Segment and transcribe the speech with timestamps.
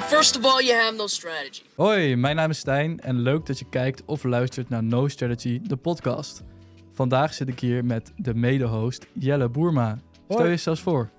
[0.00, 1.62] Well, first of all, you have no strategy.
[1.76, 5.60] Hoi, mijn naam is Stijn en leuk dat je kijkt of luistert naar No Strategy,
[5.62, 6.42] de podcast.
[6.92, 9.98] Vandaag zit ik hier met de mede-host Jelle Boerma.
[10.24, 10.50] Stel Hoi.
[10.50, 11.10] je zelfs voor.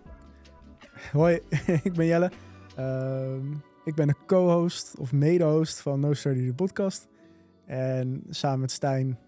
[1.11, 1.39] Hoi,
[1.83, 2.31] ik ben Jelle.
[2.75, 3.51] Ehm,
[3.83, 7.07] ik ben de co-host of mede-host van No Study de podcast.
[7.65, 9.19] En samen met Stijn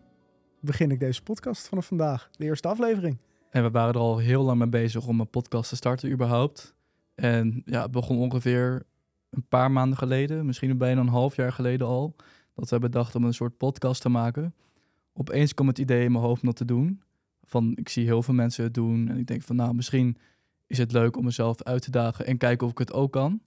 [0.59, 2.29] begin ik deze podcast vanaf vandaag.
[2.31, 3.17] De eerste aflevering.
[3.49, 6.75] En we waren er al heel lang mee bezig om een podcast te starten überhaupt.
[7.15, 8.85] En ja, het begon ongeveer
[9.33, 12.15] een paar maanden geleden, misschien bijna een half jaar geleden al,
[12.55, 14.53] dat we bedachten om een soort podcast te maken.
[15.13, 17.01] Opeens kwam het idee in mijn hoofd om dat te doen.
[17.43, 20.17] Van, ik zie heel veel mensen het doen en ik denk van, nou, misschien
[20.67, 23.41] is het leuk om mezelf uit te dagen en kijken of ik het ook kan.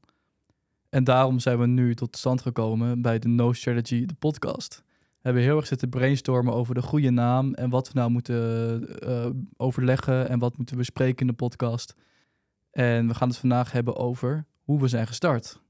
[0.88, 4.82] En daarom zijn we nu tot stand gekomen bij de No Strategy, de podcast.
[4.86, 8.98] We hebben heel erg zitten brainstormen over de goede naam en wat we nou moeten
[9.00, 11.94] eh, overleggen en wat moeten we bespreken in de podcast.
[12.70, 15.60] En we gaan het vandaag hebben over hoe we zijn gestart.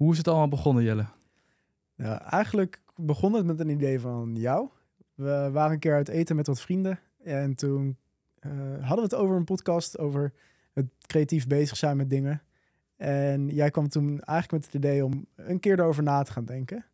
[0.00, 1.06] Hoe is het allemaal begonnen, Jelle?
[1.96, 4.68] Nou, eigenlijk begon het met een idee van jou.
[5.14, 6.98] We waren een keer uit eten met wat vrienden.
[7.22, 7.96] En toen
[8.38, 10.32] eh, hadden we het over een podcast over
[10.72, 12.42] het creatief bezig zijn met dingen.
[12.96, 16.44] En jij kwam toen eigenlijk met het idee om een keer erover na te gaan
[16.44, 16.84] denken.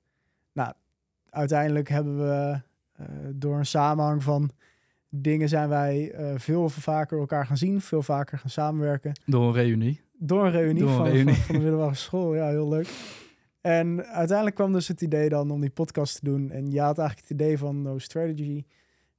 [0.53, 0.73] Nou,
[1.31, 2.61] uiteindelijk hebben we
[2.93, 4.51] eh, door een samenhang van
[5.09, 9.13] dingen zijn wij eh, veel vaker elkaar gaan zien, veel vaker gaan samenwerken.
[9.27, 10.05] Door een reunie.
[10.19, 11.35] Door een reunie, Door een van, reunie.
[11.35, 12.35] Van, van de middelbare school.
[12.35, 12.89] Ja, heel leuk.
[13.61, 16.51] En uiteindelijk kwam dus het idee dan om die podcast te doen.
[16.51, 18.65] En je had eigenlijk het idee van No Strategy.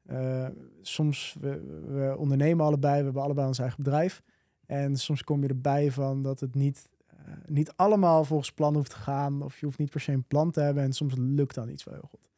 [0.06, 0.48] Eh,
[0.81, 4.23] soms, we, we ondernemen allebei, we hebben allebei ons eigen bedrijf.
[4.66, 8.89] En soms kom je erbij van dat het niet, eh, niet allemaal volgens plan hoeft
[8.89, 9.42] te gaan.
[9.42, 10.84] Of je hoeft niet per se een plan te hebben.
[10.84, 12.30] En soms lukt dan iets wel heel goed.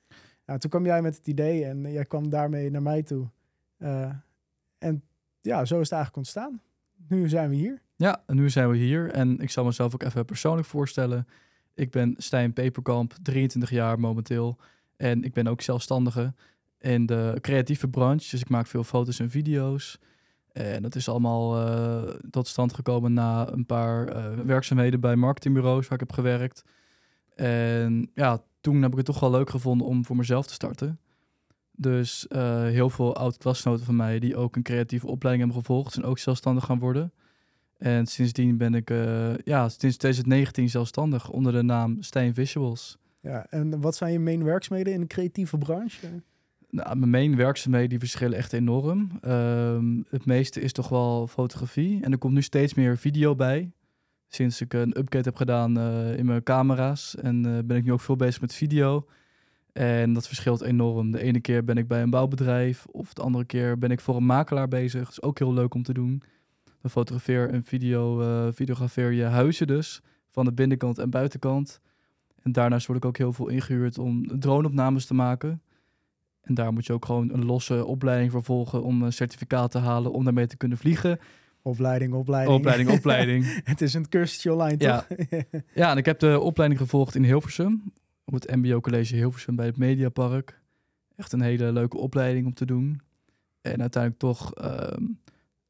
[0.46, 3.28] Nou, toen kwam jij met het idee en jij kwam daarmee naar mij toe.
[3.78, 4.12] Eh,
[4.78, 5.04] en
[5.42, 6.62] ja, zo is het eigenlijk ontstaan.
[7.08, 7.82] Nu zijn we hier.
[8.00, 11.28] Ja, en nu zijn we hier en ik zal mezelf ook even persoonlijk voorstellen.
[11.74, 14.58] Ik ben Stijn Peperkamp, 23 jaar momenteel.
[14.98, 16.34] En ik ben ook zelfstandige
[16.78, 18.30] in de creatieve branche.
[18.30, 20.00] Dus ik maak veel foto's en video's.
[20.52, 25.88] En dat is allemaal eh, tot stand gekomen na een paar eh, werkzaamheden bij marketingbureaus
[25.88, 26.64] waar ik heb gewerkt.
[27.36, 31.00] En ja, toen heb ik het toch wel leuk gevonden om voor mezelf te starten.
[31.72, 36.06] Dus eh, heel veel oud-klasgenoten van mij die ook een creatieve opleiding hebben gevolgd, zijn
[36.06, 37.14] ook zelfstandig gaan worden.
[37.80, 42.98] En sindsdien ben ik eh, ja, sinds 2019 zelfstandig onder de naam Stijn Visuals.
[43.20, 46.08] Ja, en wat zijn je main werkzaamheden in de creatieve branche?
[46.70, 49.12] Nou, mijn main werkzaamheden die verschillen echt enorm.
[49.22, 52.04] Ehm, het meeste is toch wel fotografie.
[52.04, 53.72] En er komt nu steeds meer video bij.
[54.28, 57.16] Sinds ik een upgrade heb gedaan eh, in mijn camera's.
[57.16, 59.06] En eh, ben ik nu ook veel bezig met video.
[59.74, 61.12] En dat verschilt enorm.
[61.12, 62.86] De ene keer ben ik bij een bouwbedrijf.
[62.86, 65.02] Of de andere keer ben ik voor een makelaar bezig.
[65.04, 66.24] Dat is ook heel leuk om te doen.
[66.82, 70.02] Dan fotografeer en video, eh, videografeer je huizen dus.
[70.32, 71.80] Van de binnenkant en buitenkant.
[72.42, 75.62] En daarnaast word ik ook heel veel ingehuurd om droneopnames te maken.
[76.42, 79.78] En daar moet je ook gewoon een losse opleiding voor volgen om een certificaat te
[79.78, 81.20] halen om daarmee te kunnen vliegen.
[81.62, 82.58] Opleiding, opleiding.
[82.58, 83.62] Opleiding, opleiding.
[83.64, 85.02] het is een cursusje online, Ja.
[85.02, 85.18] toch?
[85.74, 87.84] Ja, en ik heb de opleiding gevolgd in Hilversum.
[88.26, 90.62] Op het MBO College Hilversum bij het Mediapark.
[91.16, 93.02] Echt een hele leuke opleiding om te doen.
[93.62, 95.04] En uiteindelijk toch ehm,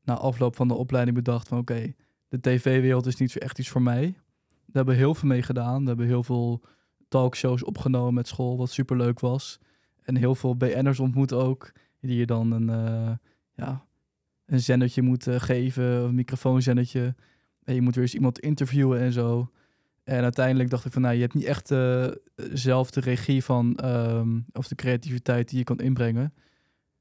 [0.10, 1.94] na afloop van de opleiding bedacht van oké,
[2.28, 4.02] de tv-wereld is niet echt iets voor mij.
[4.02, 5.82] Daar hebben we heel veel mee gedaan.
[5.82, 6.62] We hebben heel veel
[7.08, 9.60] talkshows opgenomen met school, wat super leuk was.
[10.04, 11.72] En heel veel BN'ers ontmoet ook,
[12.02, 13.12] die je dan een, eh,
[13.56, 13.86] ja,
[14.46, 17.16] een zendertje moet eh, geven, een microfoonzendertje.
[17.64, 19.52] En je moet weer eens iemand interviewen en zo.
[20.04, 22.08] En uiteindelijk dacht ik van, nou, je hebt niet echt eh,
[22.54, 26.34] zelf de regie van, ehm, of de creativiteit die je kan inbrengen.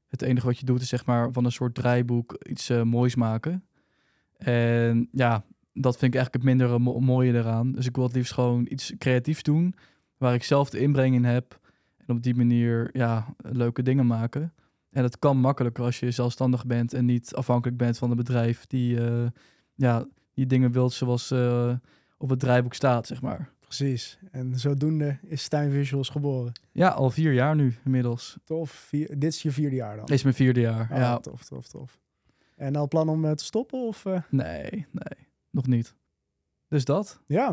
[0.09, 3.15] Het enige wat je doet is zeg maar van een soort draaiboek iets eh, moois
[3.15, 3.63] maken.
[4.37, 5.43] En ja,
[5.73, 7.71] dat vind ik eigenlijk het minder mo- mooie eraan.
[7.71, 9.75] Dus ik wil het liefst gewoon iets creatiefs doen,
[10.17, 11.59] waar ik zelf de inbreng in heb.
[11.97, 14.53] En op die manier, ja, leuke dingen maken.
[14.91, 18.65] En dat kan makkelijker als je zelfstandig bent en niet afhankelijk bent van een bedrijf
[18.65, 19.27] die, eh,
[19.75, 21.73] ja, die dingen wilt zoals eh,
[22.17, 23.49] op het draaiboek staat, zeg maar.
[23.69, 24.19] Precies.
[24.31, 26.51] En zodoende is Stijn Visuals geboren.
[26.71, 28.37] Ja, al vier jaar nu inmiddels.
[28.43, 28.71] Tof.
[28.71, 30.05] Vier, dit is je vierde jaar dan?
[30.05, 30.87] Dit is mijn vierde jaar.
[30.91, 31.19] Ah, ja.
[31.19, 31.99] Tof, tof, tof.
[32.55, 33.79] En al plan om eh, te stoppen?
[33.87, 34.21] Of, eh?
[34.29, 35.95] Nee, nee, nog niet.
[36.67, 37.21] Dus dat.
[37.25, 37.47] Ja.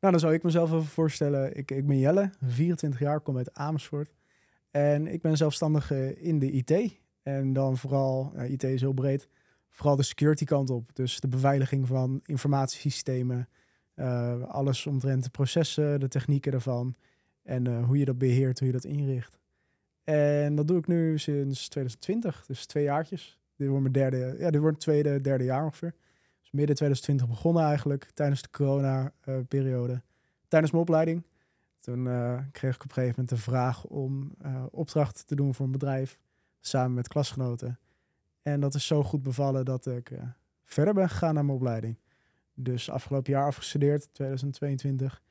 [0.00, 1.56] Nou, dan zou ik mezelf even voorstellen.
[1.56, 4.12] Ik, ik ben Jelle, 24 jaar, kom uit Amersfoort.
[4.70, 6.98] En ik ben zelfstandig eh, in de IT.
[7.22, 9.28] En dan vooral, nou, IT is heel breed,
[9.68, 10.90] vooral de security kant op.
[10.94, 13.48] Dus de beveiliging van informatiesystemen,
[13.94, 16.94] eh, alles omtrent de processen, de technieken daarvan.
[17.42, 19.38] En eh, hoe je dat beheert, hoe je dat inricht.
[20.04, 23.40] En dat doe ik nu sinds 2020, dus twee jaartjes.
[23.56, 25.94] Dit wordt mijn derde, ja, dit wordt tweede, derde jaar ongeveer.
[26.40, 30.02] Dus midden 2020 begonnen eigenlijk, tijdens de corona-periode.
[30.48, 31.26] tijdens mijn opleiding.
[31.80, 34.34] Toen eh, kreeg ik op een gegeven moment de vraag om
[34.70, 36.18] opdrachten te doen voor een bedrijf.
[36.60, 37.78] Samen met klasgenoten.
[38.42, 40.12] En dat is zo goed bevallen dat ik
[40.64, 41.96] verder ben gegaan naar mijn opleiding.
[42.54, 45.22] Dus afgelopen jaar afgestudeerd, 2022.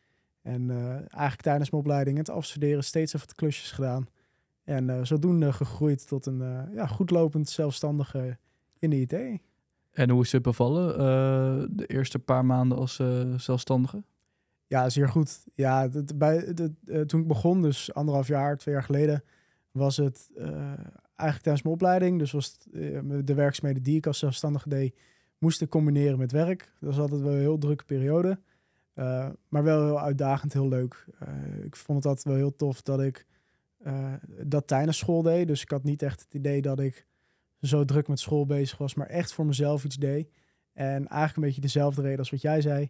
[0.42, 4.08] En eigenlijk tijdens mijn opleiding het afstuderen steeds even wat klusjes gedaan.
[4.64, 8.38] En zodoende gegroeid tot een ja, goedlopend zelfstandige
[8.80, 9.42] in de IT.
[9.92, 13.00] En hoe is het bevallen de eerste paar maanden als
[13.38, 14.04] zelfstandige?
[14.72, 15.44] Ja, zeer goed.
[15.56, 16.54] Ja, bij,
[16.86, 19.24] uh, toen ik begon, dus anderhalf jaar, twee jaar geleden,
[19.72, 20.48] was het uh,
[21.16, 22.20] eigenlijk tijdens mijn opleiding.
[22.20, 24.96] Dus was het, uh, de werkzaamheden die ik als zelfstandige deed,
[25.42, 26.72] moest ik combineren met werk.
[26.80, 28.40] Dat was altijd wel een heel drukke periode.
[29.48, 31.06] maar wel heel uitdagend, heel leuk.
[31.64, 33.26] ik vond het altijd wel heel tof dat ik
[34.44, 35.48] dat tijdens school deed.
[35.48, 37.06] Dus ik had niet echt het idee dat ik
[37.62, 40.30] zo druk met school bezig was, maar echt voor mezelf iets deed.
[40.74, 42.90] En eigenlijk een beetje dezelfde reden als wat jij zei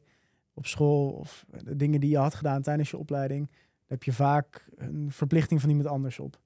[0.54, 3.50] op school of de dingen die je had gedaan tijdens je opleiding,
[3.86, 6.40] heb je vaak een verplichting van iemand anders op.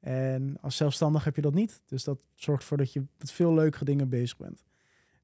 [0.00, 1.82] En als zelfstandig heb je dat niet.
[1.86, 4.64] Dus dat zorgt ervoor dat je met veel leukere dingen bezig bent.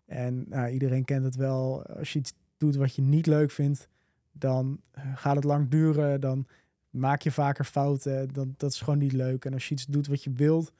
[0.06, 1.86] En nou, iedereen kent het wel.
[1.86, 3.88] Als je iets doet wat je niet leuk vindt,
[4.32, 6.20] dan eh, gaat het lang duren.
[6.20, 6.46] Dan
[6.90, 8.32] maak je vaker fouten.
[8.32, 9.44] Dan, dat is gewoon niet leuk.
[9.44, 10.72] En als je iets doet wat je wilt,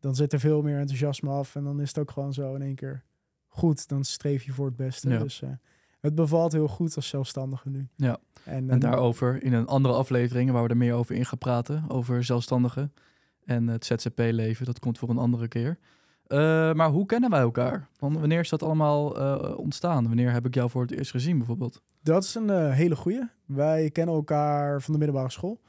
[0.00, 1.56] dan zit er veel meer enthousiasme af.
[1.56, 3.02] En dan is het ook gewoon zo in één keer
[3.46, 3.88] goed.
[3.88, 5.08] Dan streef je voor het beste.
[5.08, 5.50] Dus uh,
[6.00, 7.88] het bevalt heel goed als zelfstandige nu.
[7.96, 11.38] Ja, en, en daarover in een andere aflevering waar we er meer over in gaan
[11.38, 12.92] praten, over zelfstandigen
[13.44, 14.66] en het ZZP-leven.
[14.66, 15.78] Dat komt voor een andere keer.
[16.28, 17.88] Uh, maar hoe kennen wij elkaar?
[17.98, 20.06] wanneer is dat allemaal uh, ontstaan?
[20.06, 21.82] Wanneer heb ik jou voor het eerst gezien bijvoorbeeld?
[22.02, 23.28] Dat is een uh, hele goeie.
[23.46, 25.60] Wij kennen elkaar van de middelbare school.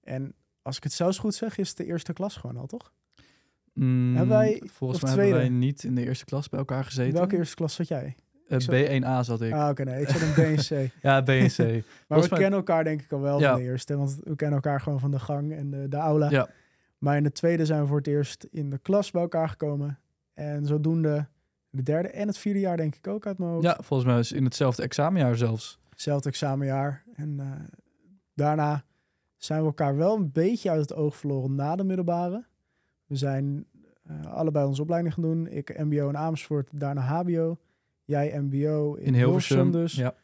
[0.00, 2.92] En als ik het zelfs goed zeg, is het de eerste klas gewoon al, toch?
[3.72, 7.14] Mm, hebben wij, volgens mij hebben wij niet in de eerste klas bij elkaar gezeten.
[7.14, 8.16] welke eerste klas zat jij?
[8.50, 9.52] B1A zat ik.
[9.52, 10.00] Ah, oké, nee.
[10.00, 10.92] Ik zat in B en C.
[11.02, 11.58] ja, B en C.
[12.08, 13.96] maar we kennen elkaar denk ik al wel van de eerste.
[13.96, 16.30] Want we kennen elkaar gewoon van de gang en de, de aula.
[16.30, 16.48] Ja.
[17.02, 19.98] Maar in de tweede zijn we voor het eerst in de klas bij elkaar gekomen.
[20.34, 21.26] En zodoende
[21.70, 23.64] de derde en het vierde jaar denk ik ook uit mijn hoofd.
[23.64, 25.80] Ja, volgens mij is in hetzelfde examenjaar zelfs.
[25.88, 27.04] Hetzelfde examenjaar.
[27.14, 27.50] En uh,
[28.34, 28.84] daarna
[29.36, 32.44] zijn we elkaar wel een beetje uit het oog verloren na de middelbare.
[33.06, 33.66] We zijn
[34.10, 35.46] uh, allebei onze opleiding gaan doen.
[35.46, 37.58] Ik mbo in Amersfoort, daarna hbo.
[38.04, 39.94] Jij MBO in, in Hilversum, dus.
[39.94, 40.14] Ja.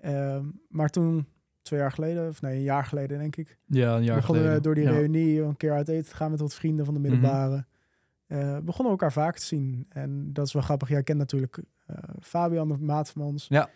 [0.00, 1.26] Ehm, maar toen,
[1.64, 3.58] twee jaar geleden, of nee, een jaar geleden denk ik.
[3.66, 4.62] Ja, een jaar begonnen geleden.
[4.62, 7.10] door die reunie een keer uit eten te gaan met wat vrienden van de mhm.
[7.10, 7.54] middelbare.
[7.54, 7.64] Mm
[8.64, 9.86] begonnen elkaar vaak te zien.
[9.88, 10.88] En dat is wel grappig.
[10.88, 11.58] Jij kent natuurlijk
[11.90, 13.46] uh, Fabian, de maat van ons.
[13.48, 13.70] Ja,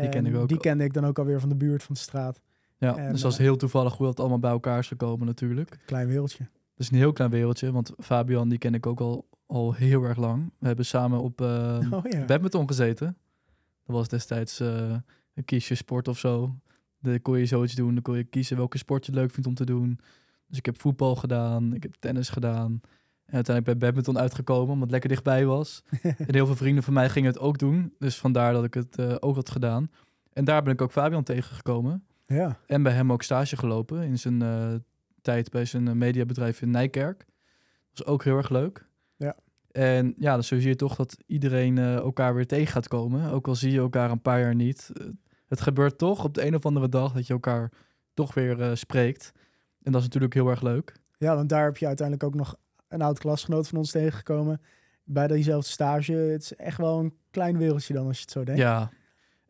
[0.00, 0.48] die ken ik ook.
[0.48, 2.40] Die kende ik dan ook alweer van de buurt, van de straat.
[2.78, 5.78] Ja, en, dus dat is heel toevallig hoe dat allemaal bij elkaar is gekomen natuurlijk.
[5.84, 6.42] Klein wereldje.
[6.42, 10.04] Het is een heel klein wereldje, want Fabian die ken ik ook al al heel
[10.04, 10.52] erg lang.
[10.58, 11.46] We hebben samen op uh,
[11.90, 12.24] oh, ja.
[12.24, 13.16] badminton gezeten.
[13.86, 16.54] Dat was destijds een kiesje sport of zo.
[17.00, 17.94] Dan kon je zoiets doen.
[17.94, 19.98] Dan kon je kiezen welke sport je leuk vindt om te doen.
[20.46, 21.74] Dus ik heb voetbal gedaan.
[21.74, 22.80] Ik heb tennis gedaan.
[23.26, 25.82] En uiteindelijk bij badminton uitgekomen, omdat het lekker dichtbij was.
[26.02, 27.94] en heel veel vrienden van mij gingen het ook doen.
[27.98, 29.90] Dus vandaar dat ik het uh, ook had gedaan.
[30.32, 32.04] En daar ben ik ook Fabian tegengekomen.
[32.26, 32.58] Ja.
[32.66, 34.74] En bij hem ook stage gelopen in zijn uh,
[35.22, 37.18] tijd bij zijn mediabedrijf in Nijkerk.
[37.18, 37.26] Dat
[37.98, 38.88] was ook heel erg leuk.
[39.16, 39.36] Ja.
[39.70, 43.30] En ja, dan zie je toch dat iedereen uh, elkaar weer tegen gaat komen.
[43.30, 44.92] Ook al zie je elkaar een paar jaar niet.
[45.50, 47.70] Het gebeurt toch op de een of andere dag dat je elkaar
[48.14, 49.32] toch weer uh, spreekt.
[49.82, 50.94] En dat is natuurlijk heel erg leuk.
[51.18, 52.56] Ja, want daar heb je uiteindelijk ook nog
[52.88, 54.60] een oud klasgenoot van ons tegengekomen.
[55.04, 56.12] Bij diezelfde stage.
[56.12, 58.60] Het is echt wel een klein wereldje dan als je het zo denkt.
[58.60, 58.90] Ja.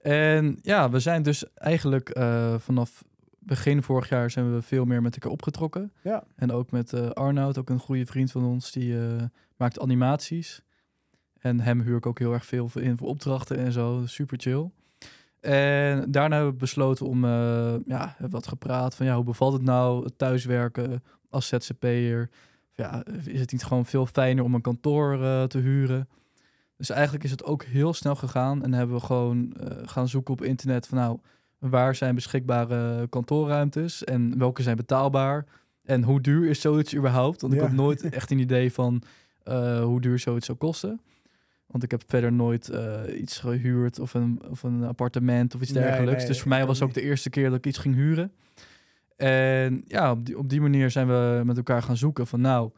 [0.03, 2.19] En ja, we zijn dus eigenlijk
[2.59, 3.05] vanaf
[3.39, 5.93] begin vorig jaar zijn we veel meer met elkaar opgetrokken.
[6.03, 6.25] Ja.
[6.37, 9.23] En ook met uh, Arnoud, ook een goede vriend van ons, die uh,
[9.57, 10.63] maakt animaties.
[11.39, 14.03] En hem huur ik ook heel erg veel in voor opdrachten en zo.
[14.07, 14.71] Super chill.
[15.41, 19.63] En daarna hebben we besloten om, uh, ja, wat gepraat van ja, hoe bevalt het
[19.63, 22.31] nou, het thuiswerken als ZZP'er?
[22.73, 25.19] Ja, is het niet gewoon veel fijner om een kantoor
[25.49, 26.09] te huren?
[26.77, 29.55] Dus eigenlijk is het ook heel snel gegaan en hebben we gewoon
[29.85, 31.19] gaan zoeken op internet van nou,
[31.61, 35.47] Waar zijn beschikbare kantoorruimtes en welke zijn betaalbaar?
[35.83, 37.41] En hoe duur is zoiets überhaupt?
[37.41, 39.03] Want ik heb nooit echt een idee van
[39.83, 41.01] hoe duur zoiets zou kosten.
[41.71, 45.73] Want ik heb verder nooit uh, iets gehuurd of een, of een appartement of iets
[45.73, 46.27] dergelijks.
[46.27, 48.33] dus voor mij was ook de eerste keer dat ik iets ging huren.
[49.17, 52.71] En ja, op die, op die manier zijn we met elkaar gaan zoeken van nou,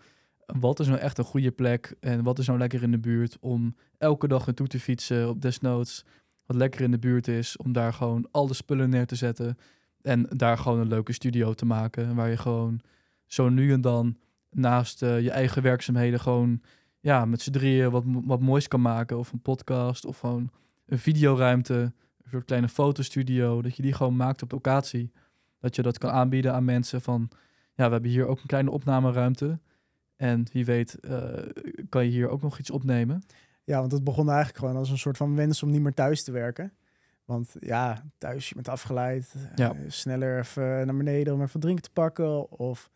[0.46, 3.36] wat is nou echt een goede plek en wat is nou lekker in de buurt
[3.40, 6.04] om elke dag naartoe te fietsen op desnoods
[6.46, 9.58] wat lekker in de buurt is, om daar gewoon al de spullen neer te zetten.
[10.02, 12.14] En daar gewoon een leuke studio te maken.
[12.14, 12.80] Waar je gewoon
[13.26, 14.16] zo nu en dan
[14.50, 16.60] naast uh, je eigen werkzaamheden gewoon
[17.02, 19.18] ja, met z'n drieën wat, wat moois kan maken.
[19.18, 20.50] Of een podcast of gewoon
[20.86, 21.74] een videoruimte.
[21.74, 23.62] Een soort kleine fotostudio.
[23.62, 25.12] Dat je die gewoon maakt op locatie.
[25.58, 27.28] Dat je dat kan aanbieden aan mensen van,
[27.74, 29.58] ja, we hebben hier ook een kleine opnameruimte.
[30.16, 31.32] En wie weet eh,
[31.88, 33.22] kan je hier ook nog iets opnemen.
[33.64, 36.22] Ja, want het begon eigenlijk gewoon als een soort van wens om niet meer thuis
[36.24, 36.72] te werken.
[37.24, 39.34] Want ja, thuis je bent afgeleid.
[39.72, 42.50] eh, sneller even naar beneden om even drinken te pakken.
[42.50, 42.90] Of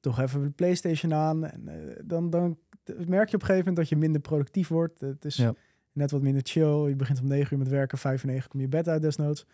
[0.00, 1.46] toch even de Playstation aan.
[1.46, 5.00] En eh, dan, dan merk je op een gegeven moment dat je minder productief wordt.
[5.00, 5.54] Het is Ja.
[5.92, 6.88] net wat minder chill.
[6.88, 7.98] Je begint om negen uur met werken.
[7.98, 9.46] Vijf uur negen kom je bed uit desnoods.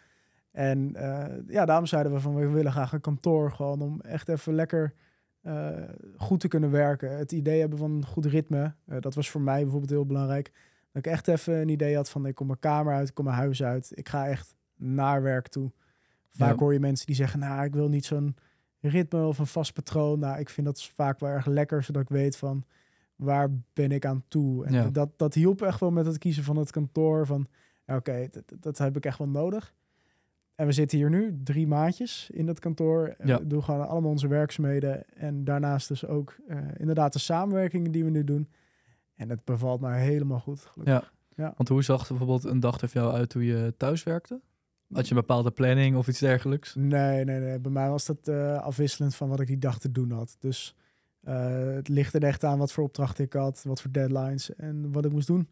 [0.52, 4.28] En eh, ja, daarom zeiden we van we willen graag een kantoor gewoon om echt
[4.28, 4.95] even lekker
[5.42, 5.68] eh,
[6.16, 7.16] goed te kunnen werken.
[7.18, 8.75] Het idee hebben van een goed ritme.
[8.87, 10.52] eh, dat was voor mij bijvoorbeeld heel belangrijk.
[10.92, 13.25] Dat ik echt even een idee had van ik kom mijn kamer uit, ik kom
[13.25, 13.90] mijn huis uit.
[13.95, 15.71] Ik ga echt naar werk toe.
[16.30, 16.59] Vaak Ja.
[16.59, 18.37] hoor je mensen die zeggen, nou ik wil niet zo'n
[18.80, 20.18] ritme of een vast patroon.
[20.18, 22.64] Nou, ik vind dat vaak wel erg lekker, zodat ik weet van
[23.17, 24.65] waar ben ik aan toe.
[24.67, 24.89] En Ja.
[24.91, 27.27] dat, dat hielp echt wel met het kiezen van het kantoor.
[27.27, 27.47] Van
[27.87, 29.75] ja, oké, dat, dat heb ik echt wel nodig.
[30.55, 33.15] En we zitten hier nu drie maandjes in dat kantoor.
[33.19, 33.39] En Ja.
[33.39, 35.05] We doen gewoon allemaal onze werkzaamheden.
[35.15, 38.49] En daarnaast dus ook eh, inderdaad de samenwerkingen die we nu doen.
[39.15, 40.61] En het bevalt mij helemaal goed.
[40.61, 41.13] Gelukkig.
[41.35, 41.53] Ja.
[41.57, 44.41] Want hoe zag bijvoorbeeld een dag er voor jou uit toen je thuis werkte?
[44.93, 46.75] Had je een bepaalde planning of iets dergelijks?
[46.75, 47.59] Nee, nee, nee.
[47.59, 50.37] Bij mij was dat eh, afwisselend van wat ik die dag te doen had.
[50.39, 50.85] Dus eh,
[51.33, 55.04] het ligt er echt aan wat voor opdrachten ik had, wat voor deadlines en wat
[55.04, 55.49] ik moest doen.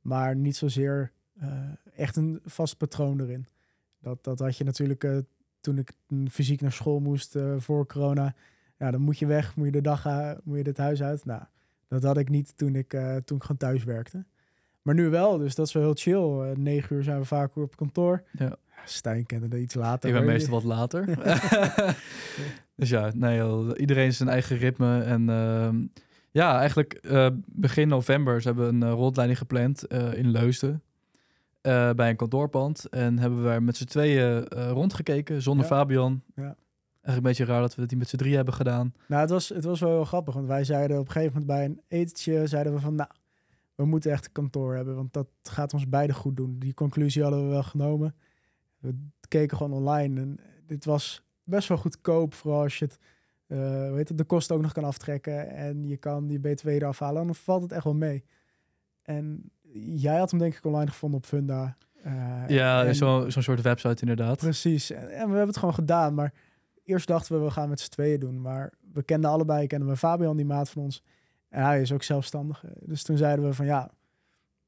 [0.00, 1.62] Maar niet zozeer eh,
[1.96, 3.46] echt een vast patroon erin.
[4.00, 5.18] Dat, dat had je natuurlijk eh,
[5.60, 5.92] toen ik
[6.30, 8.34] fysiek naar school moest eh, voor corona.
[8.78, 10.04] Ja, dan moet je weg, moet je de dag
[10.44, 11.24] moet je het huis uit.
[11.24, 11.42] Nou,
[11.88, 14.24] dat had ik niet toen ik, eh, toen ik gewoon thuis werkte.
[14.82, 16.50] Maar nu wel, dus dat is wel heel chill.
[16.50, 18.22] Eh, negen uur zijn we vaak op kantoor.
[18.32, 18.56] Ja.
[18.84, 20.08] Stijn kende dat iets later.
[20.08, 21.04] Ik ben meestal wat later.
[22.76, 25.02] dus ja, nee, iedereen zijn eigen ritme.
[25.02, 25.76] En ehm,
[26.30, 30.82] ja, eigenlijk eh, begin november ze hebben we een eh, rondleiding gepland in Leusden.
[31.62, 32.88] bij een kantoorpand.
[32.88, 35.70] En hebben we met z'n tweeën rondgekeken, zonder Ja.
[35.70, 36.22] Fabian.
[36.34, 36.56] Ja.
[37.08, 38.94] Eigenlijk een beetje raar dat we het niet met z'n drie hebben gedaan.
[39.06, 41.56] Nou, het was, het was wel heel grappig, want wij zeiden op een gegeven moment
[41.56, 43.08] bij een etentje, zeiden we van, nou,
[43.78, 46.58] we moeten echt een kantoor hebben, want dat gaat ons beiden goed doen.
[46.58, 48.14] Die conclusie hadden we wel genomen.
[48.78, 48.94] We
[49.28, 52.98] keken gewoon online en dit was best wel goedkoop, vooral als je het,
[53.46, 56.98] eh weet het, de kosten ook nog kan aftrekken en je kan die BTW eraf
[56.98, 58.24] halen, dan valt het echt wel mee.
[59.02, 59.50] En
[59.94, 61.76] jij had hem denk ik online gevonden op Funda.
[62.02, 64.38] eh, ja, zo- zo'n soort website inderdaad.
[64.38, 64.90] Precies.
[64.90, 66.14] En, en we hebben het gewoon gedaan.
[66.14, 66.32] Maar
[66.84, 68.40] eerst dachten we, we gaan met z'n tweeën doen.
[68.40, 71.02] Maar we kenden allebei, kennen we Fabian, die maat van ons.
[71.48, 72.64] En hij is ook zelfstandig.
[72.80, 73.90] Dus toen zeiden we van ja,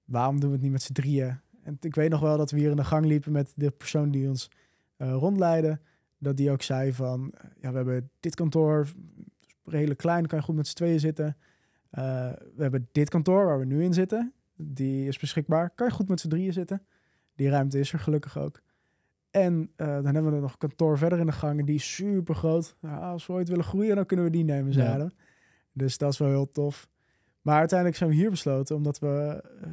[0.04, 1.40] waarom doen we het niet met z'n drieën?
[1.62, 4.10] En ik weet nog wel dat we hier in de gang liepen met de persoon
[4.10, 4.50] die ons
[4.96, 5.80] eh, rondleidde.
[6.18, 8.88] Dat die ook zei van, eh, ja, we hebben dit kantoor,
[9.64, 11.36] redelijk klein, kan je goed met z'n tweeën zitten.
[11.90, 12.02] Eh,
[12.54, 14.32] we hebben dit kantoor waar we nu in zitten.
[14.56, 15.70] Die is beschikbaar.
[15.70, 16.82] Kan je goed met z'n drieën zitten.
[17.34, 18.60] Die ruimte is er gelukkig ook.
[19.30, 21.58] En eh, dan hebben we er nog een kantoor verder in de gang.
[21.58, 22.76] En die is super groot.
[22.80, 24.78] Nou, als we ooit willen groeien, dan kunnen we die nemen, Ja.
[24.84, 25.12] zeiden we.
[25.72, 26.88] Dus dat is wel heel tof.
[27.42, 29.70] Maar uiteindelijk zijn we hier besloten, omdat we eh,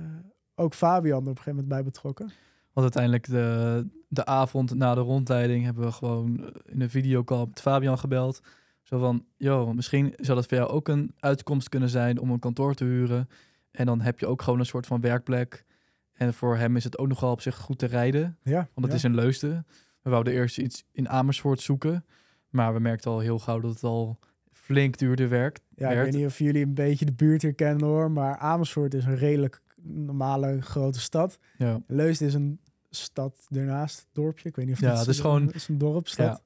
[0.56, 2.32] ook Fabian er op een gegeven moment bij betrokken.
[2.74, 7.46] Want uiteindelijk de, de avond na de rondleiding hebben we gewoon eh, in een videocall
[7.46, 8.42] met Fabian gebeld.
[8.84, 12.40] Zo van, joh, misschien zou dat voor jou ook een uitkomst kunnen zijn om een
[12.40, 13.30] kantoor te huren.
[13.72, 15.66] En dan heb je ook gewoon een soort van werkplek.
[16.14, 18.96] En voor hem is het ook nogal op zich goed te rijden, Ja, want het
[18.96, 19.68] is in Leusden.
[20.02, 22.06] We wouden eerst iets in Amersfoort zoeken,
[22.50, 24.20] maar we merkten al heel gauw dat het al
[24.52, 25.62] flink duurder werkt.
[25.80, 28.94] Ja, ik weet niet of jullie een beetje de buurt hier kennen hoor, maar Amersfoort
[28.94, 31.40] is een redelijk normale grote stad.
[31.58, 34.50] Ja, Leusden is een stad daarnaast, dorpje.
[34.50, 36.44] Ik weet niet of Ja, dat het is gewoon- is een dorpstad.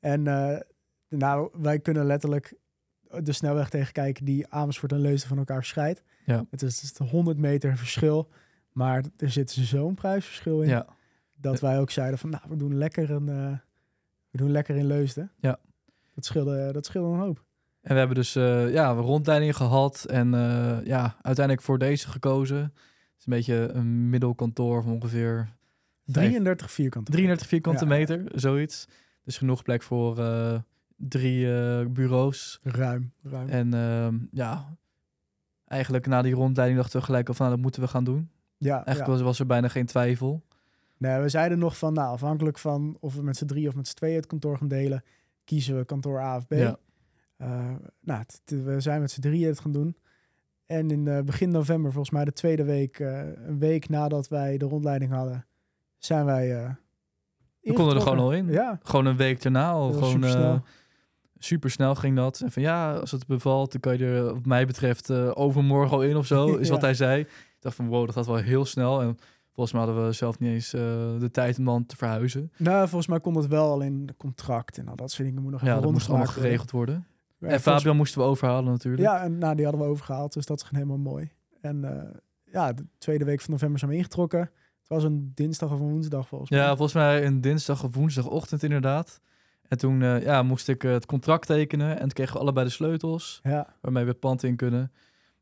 [0.00, 0.58] En eh,
[1.08, 2.54] nou, wij kunnen letterlijk
[3.22, 6.02] de snelweg tegenkijken die Amersfoort en Leusden van elkaar scheidt.
[6.24, 6.46] Ja.
[6.50, 8.28] Het is, het is 100 meter verschil,
[8.72, 10.86] maar er zit zo'n prijsverschil in ja.
[11.34, 13.56] dat wij ook zeiden van, nou, we doen lekker een, eh,
[14.30, 15.30] we doen lekker in Leusden.
[15.40, 15.58] Ja.
[16.14, 17.44] Dat scheelde, dat scheelde een hoop.
[17.82, 22.62] En we hebben dus eh ja, rondleidingen gehad en eh, ja, uiteindelijk voor deze gekozen.
[22.62, 25.48] Het is een beetje een middelkantoor van ongeveer
[26.04, 27.10] 33 vierkante.
[27.10, 28.88] 33 vierkante meter, zoiets.
[29.24, 30.58] Dus genoeg plek voor eh,
[30.96, 31.46] drie
[31.88, 32.60] bureaus.
[32.62, 33.48] Ruim, ruim.
[33.48, 34.76] En ehm, ja,
[35.66, 38.30] eigenlijk na die rondleiding dachten we gelijk al van, nou, dat moeten we gaan doen.
[38.58, 39.12] ja, Eigenlijk ja.
[39.12, 40.42] was, was er bijna geen twijfel.
[40.96, 43.88] Nee, we zeiden nog van, nou, afhankelijk van of we met z'n drie of met
[43.88, 45.04] z'n tweeën het kantoor gaan delen,
[45.44, 46.52] kiezen we kantoor A of B.
[46.52, 46.78] Ja.
[47.42, 47.70] Eh,
[48.00, 49.96] nou, het- we zijn met z'n drieën het gaan doen.
[50.66, 54.56] En in eh, begin november, volgens mij de tweede week, eh, een week nadat wij
[54.58, 55.46] de rondleiding hadden,
[55.98, 56.76] zijn wij.
[57.60, 58.46] We konden er gewoon al in.
[58.48, 59.92] Ja, Gewoon een week daarna al.
[59.92, 60.62] Gewoon,
[61.38, 62.40] super snel ging dat.
[62.40, 66.02] En van ja, als het bevalt, dan kan je er wat mij betreft overmorgen al
[66.02, 67.20] in of zo, is wat hij zei.
[67.20, 69.00] Ik dacht van wow, dat gaat wel heel snel.
[69.02, 69.16] En
[69.54, 72.52] Volgens mij hadden we zelf niet eens de tijd om dan te verhuizen.
[72.56, 75.52] Nou, volgens mij kon het wel alleen de contract en al dat soort dingen moet
[75.52, 77.06] nog Ja, even dat moest allemaal geregeld worden.
[77.50, 79.02] En Fabian moesten we overhalen natuurlijk.
[79.02, 81.32] Ja, en nou, die hadden we overgehaald, dus dat is helemaal mooi.
[81.60, 84.40] En eh, ja, de tweede week van november zijn we ingetrokken.
[84.40, 86.58] Het was een dinsdag of een woensdag volgens mij.
[86.58, 89.20] Ja, volgens mij een dinsdag of woensdagochtend inderdaad.
[89.68, 92.72] En toen eh, ja, moest ik eh, het contract tekenen en kregen we allebei de
[92.72, 94.92] sleutels Ja, waarmee we het pand in kunnen.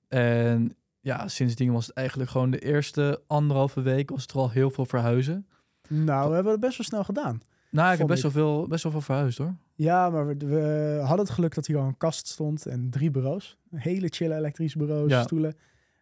[0.09, 4.50] En ja, sindsdien was het eigenlijk gewoon de eerste anderhalve week was het er al
[4.50, 5.47] heel veel verhuizen.
[5.88, 7.40] nou, we hebben het best wel snel gedaan.
[7.71, 9.55] Nou, ik heb best wel, veel, best wel veel verhuisd hoor.
[9.75, 13.11] Ja, maar we, we hadden het geluk dat hier al een kast stond en drie
[13.11, 13.57] bureaus.
[13.75, 15.23] Hele chille elektrische bureaus, Ja.
[15.23, 15.57] stoelen.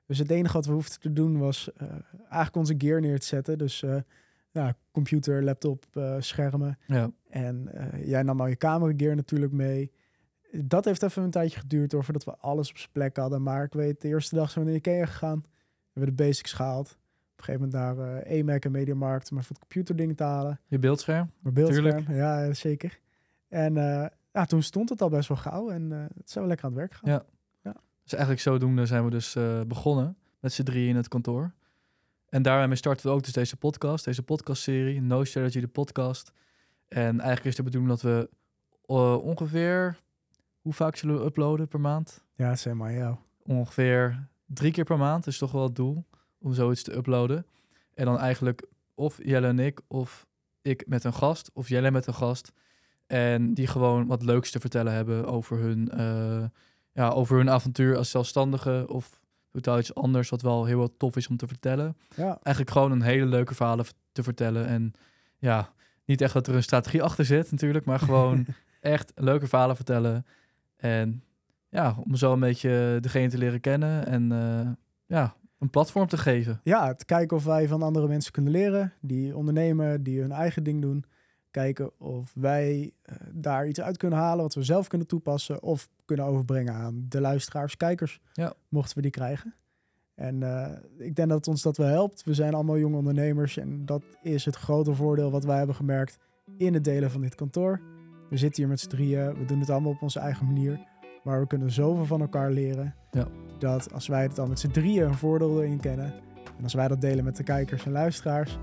[0.06, 1.88] Dus het enige wat we hoefden te doen was eh,
[2.20, 3.58] eigenlijk onze gear neer te zetten.
[3.58, 3.96] Dus eh,
[4.50, 6.78] ja, computer, laptop, eh, schermen.
[6.86, 7.70] Ja, En
[8.04, 9.90] jij nam al je camera gear natuurlijk mee.
[10.52, 13.42] Dat heeft even een tijdje geduurd hoor, voordat we alles op zijn plek hadden.
[13.42, 15.44] Maar ik weet, de eerste dag zijn we naar Ikea gegaan.
[15.92, 16.98] Hebben we de basics gehaald.
[17.38, 20.60] Op een gegeven moment naar eh EMAC en Mediamarkt om even wat computerdingen te halen.
[20.66, 21.30] je beeldscherm.
[21.40, 22.08] Maar beeldscherm, Tuurlijk.
[22.08, 22.98] ja, zeker.
[23.48, 26.48] En eh, ja, toen stond het al best wel gauw en eh, het zijn we
[26.50, 27.12] lekker aan het werk gegaan.
[27.12, 27.24] Ja.
[28.02, 31.52] Dus eigenlijk zodoende zijn we dus begonnen met z'n drieën in het kantoor.
[32.28, 36.32] En daarmee starten we ook dus deze podcast, deze podcastserie, No Strategy, de podcast.
[36.88, 38.28] En eigenlijk is de bedoeling dat we
[39.22, 40.00] ongeveer,
[40.60, 42.24] hoe vaak zullen we uploaden per maand?
[42.34, 43.16] Ja, het is helemaal jou.
[43.42, 46.04] Ongeveer drie keer per maand is toch wel het doel
[46.40, 47.46] om zoiets te uploaden.
[47.94, 50.26] En dan eigenlijk of Jelle en ik, of
[50.62, 52.52] ik met een gast, of Jelle met een gast.
[53.06, 56.44] En die gewoon wat leuks te vertellen hebben over hun, eh,
[56.92, 58.84] ja, over hun avontuur als zelfstandige.
[58.88, 61.96] Of totaal iets anders wat wel heel wat tof is om te vertellen.
[62.16, 64.66] Ja, Eigenlijk gewoon een hele leuke verhalen te vertellen.
[64.66, 64.92] En
[65.38, 65.72] ja,
[66.04, 68.46] niet echt dat er een strategie achter zit natuurlijk, maar gewoon
[68.80, 70.26] echt leuke verhalen vertellen.
[70.76, 71.22] En
[71.68, 74.70] ja, om zo een beetje degene te leren kennen en eh,
[75.06, 76.60] ja, een platform te geven.
[76.64, 78.92] ja, te kijken of wij van andere mensen kunnen leren.
[79.00, 81.04] Die ondernemen, die hun eigen ding doen.
[81.50, 85.62] Kijken of wij eh, daar iets uit kunnen halen wat we zelf kunnen toepassen.
[85.62, 88.20] Of kunnen overbrengen aan de luisteraars, kijkers.
[88.32, 88.52] Ja.
[88.68, 89.54] Mochten we die krijgen.
[90.14, 92.24] En eh, ik denk dat ons dat wel helpt.
[92.24, 93.56] We zijn allemaal jonge ondernemers.
[93.56, 96.18] En dat is het grote voordeel wat wij hebben gemerkt
[96.56, 97.80] in het delen van dit kantoor.
[98.30, 99.34] We zitten hier met z'n drieën.
[99.38, 100.80] We doen het allemaal op onze eigen manier.
[101.24, 102.94] Maar we kunnen zoveel van elkaar leren.
[103.10, 103.28] Ja.
[103.58, 106.12] Dat als wij het dan met z'n drieën een voordeel in kennen.
[106.58, 108.58] En als wij dat delen met de kijkers en luisteraars.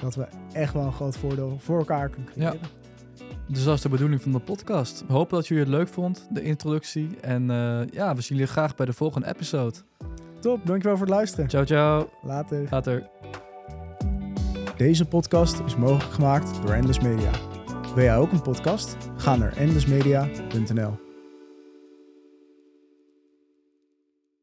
[0.00, 2.48] Dat we echt wel een groot voordeel voor elkaar kunnen Ja.
[2.50, 2.68] creëren.
[3.48, 5.04] Dus dat is de bedoeling van de podcast.
[5.06, 7.20] We hopen dat jullie het leuk vond, de introductie.
[7.20, 9.76] En eh, ja, we zien jullie graag bij de volgende episode.
[10.40, 11.48] Top, dankjewel voor het luisteren.
[11.48, 12.08] Ciao, ciao.
[12.22, 12.66] Later.
[12.70, 13.08] Later.
[14.76, 17.30] Deze podcast is mogelijk gemaakt door Endless Media.
[17.94, 18.96] Wil jij ook een podcast?
[19.16, 21.11] Ga naar endlessmedia.nl.